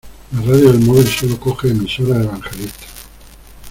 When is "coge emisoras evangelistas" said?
1.39-2.89